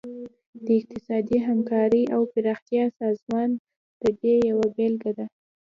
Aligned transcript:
د 0.65 0.67
اقتصادي 0.79 1.37
همکارۍ 1.47 2.03
او 2.15 2.21
پراختیا 2.33 2.83
سازمان 2.99 3.49
د 4.01 4.03
دې 4.21 4.35
یوه 4.49 4.67
بیلګه 4.75 5.11
ده 5.17 5.25